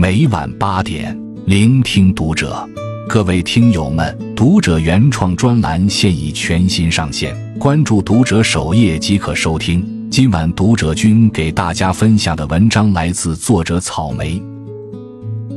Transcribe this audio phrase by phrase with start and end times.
[0.00, 2.64] 每晚八点，聆听读者。
[3.08, 10.08] 各位听友们，读者原创专栏现已全新上线，关注读者首页即可收听。
[10.08, 14.40] 今晚读者君给大家分享的文章来自作者草莓。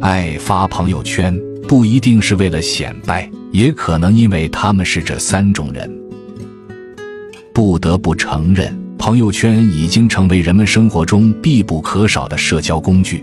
[0.00, 1.38] 爱发朋友圈
[1.68, 6.00] 不一定是为了显摆，也可能因为他们是这三种人。
[7.52, 8.74] 不得不承认。
[8.96, 13.22] 朋友圈已经成为人们生活中必不可少的社交工具，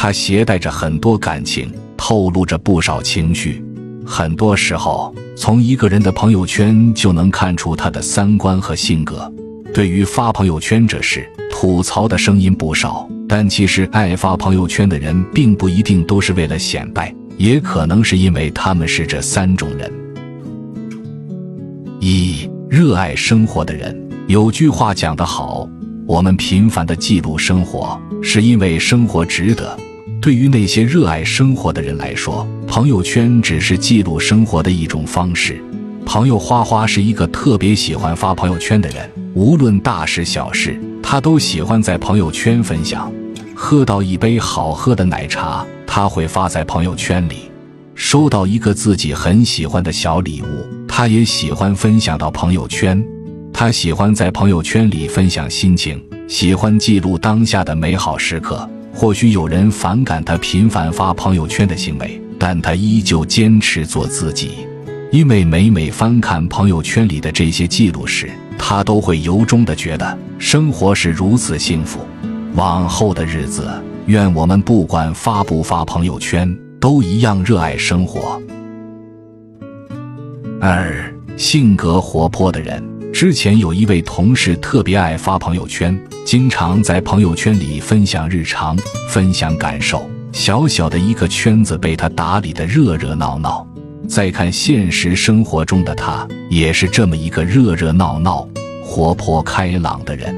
[0.00, 3.60] 它携带着很多感情，透露着不少情绪。
[4.06, 9.30] 很多时候，从一个人的朋友圈就能看出他的三观和性格。
[9.74, 19.92] 对于发朋友圈这事，吐槽的声音不少，但其实爱发朋友圈的人并不一定都是为了显摆，也可能是因为他们是这三种人：
[21.98, 24.08] 一、热爱生活的人。
[24.28, 25.68] 有句话讲得好，
[26.06, 29.76] 我们频繁的记录生活，是因为生活值得。
[30.28, 35.58] 对于那些热爱生活的人来说，朋友圈只是记录生活的一种方式。
[36.04, 43.10] 朋友花花是一个特别喜欢发朋友圈的人，无论大事小事，他都喜欢在朋友圈分享。
[43.54, 47.50] 喝到一杯好喝的奶茶，他会发在朋友圈里；
[47.94, 50.46] 收到一个自己很喜欢的小礼物，
[50.86, 53.02] 他也喜欢分享到朋友圈。
[53.50, 58.68] 他喜欢在朋友圈里分享心情，喜欢记录当下的美好时刻。
[58.98, 64.66] 或许有人反感他频繁发朋友圈的行为，但他依旧坚持做自己。
[65.12, 72.00] 因为每每翻看朋友圈里的这些记录时，他都会由衷的觉得生活是如此幸福。
[72.56, 73.70] 往后的日子，
[74.06, 78.42] 愿我们不管发不发朋友圈，都一样热爱生活。
[80.60, 80.92] 二，
[81.36, 82.97] 性格活泼的人。
[83.18, 93.66] 之前有一位同事特别爱发朋友圈，经常在朋友圈里分享日常、分享感受，小小的一个圈子被他打理的热热闹闹。
[94.08, 98.48] 再看现实生活中的他，也是这么一个热热闹闹、
[98.84, 100.32] 活泼开朗的人。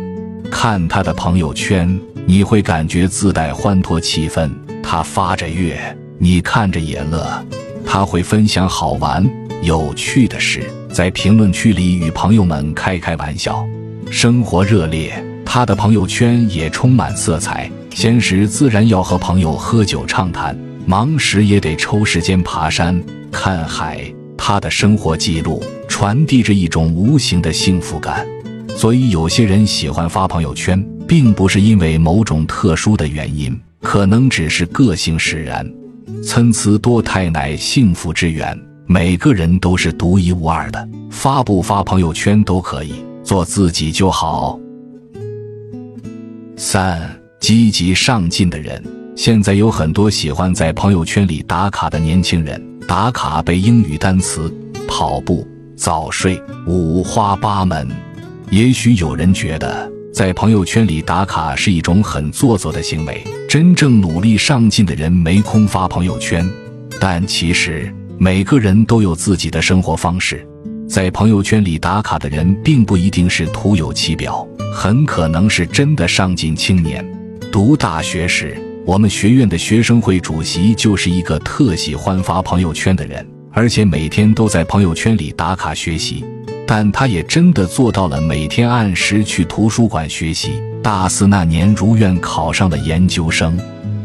[0.51, 4.51] 看他的朋友圈，你会感觉自带欢脱气氛。
[4.83, 5.79] 他发着乐，
[6.17, 7.45] 你看着也乐。
[7.85, 9.31] 他会分享好玩、
[9.61, 10.63] 有趣的事。
[10.93, 13.65] 在评论区里与朋友们开开玩笑，
[14.11, 15.13] 生活热烈，
[15.45, 17.71] 他的朋友圈也充满色彩。
[17.95, 20.57] 闲时自然要和朋友喝酒畅谈，
[20.87, 24.03] 忙时也得抽时间爬山看海。
[24.37, 28.27] 他的生活记录传递着一种无形的幸福感，
[28.77, 35.69] 所以有些人喜欢发朋友圈，并不是因为某种特殊的原因，可能只是个性使然。
[36.25, 38.59] 参差多态乃幸福之源。
[38.87, 44.59] 每个人都是独一无二的，发不发朋友圈都可以，做自己就好。
[46.57, 47.01] 三、
[47.41, 48.83] 积极上进的人，
[49.17, 54.53] 现在有很多喜欢在朋友圈里打卡的年轻人，打卡背英语单词、
[54.89, 55.47] 跑步、
[55.77, 57.89] 早睡，五花八门。
[58.51, 66.45] 也许有人觉得在朋友圈里打卡是一种很做作的行为，真正努力上进的人没空发朋友圈，
[67.01, 67.95] 但其实。
[68.23, 70.47] 每个人都有自己的生活方式，
[70.87, 77.03] 在朋友圈里打卡的人并不一定是徒有其表，很可能是真的上进青年。
[77.51, 78.55] 读大学时，
[78.85, 86.23] 我们学院的学生会主席就是一个特喜欢发朋友圈的人，而且每天都在朋友圈里打卡学习。
[86.67, 90.63] 但他也真的做到了每天按时去图书馆学习。
[90.83, 93.59] 大四那年，如愿考上了研究生。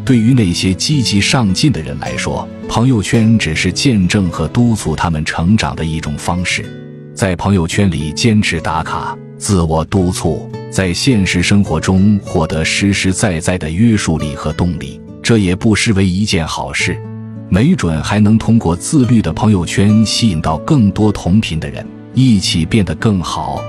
[0.05, 6.65] 对于那些积极上进的人来说，朋友圈只是见证和督促他们成长的一种方式。
[7.13, 16.99] 在朋友圈里坚持打卡、自我督促，在现实生活中获得实实在在的约束力和动力，这也不失为一件好事。
[17.47, 23.61] 没准还能通过自律的朋友圈吸引到更多同频的人，一起变得更好。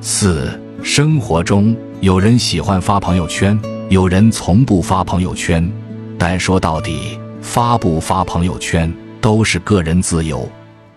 [0.00, 3.58] 四，生活中有人喜欢发朋友圈。
[3.90, 5.66] 有人从不发朋友圈，
[6.18, 10.46] 但说到底，发不发朋友圈都是个人自由。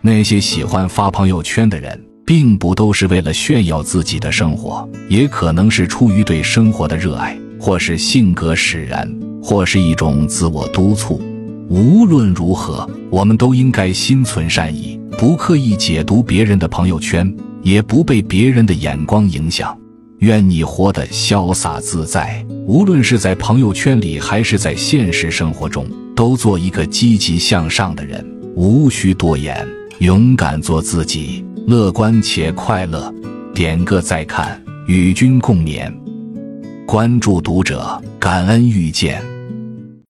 [0.02, 9.08] 那些喜欢发朋友圈的人，并不都是为了炫耀自己的生活，也可能是出于对生活的热爱，或是性格使然，
[9.44, 11.22] 或是一种自我督促。
[11.70, 17.32] 无论如何，我们都应该心存善意，不刻意解读别人的朋友圈，
[17.62, 19.78] 也不被别人的眼光影响。
[20.22, 28.24] 愿你活得潇洒自在，无论是在朋友圈里还是在现实生活中，都做一个积极向上的人，
[28.56, 33.12] 无需多言，勇敢做自己，乐观且快乐。
[33.56, 35.92] 点个再看，与君共勉。
[36.86, 39.31] 关注读者，感恩遇见。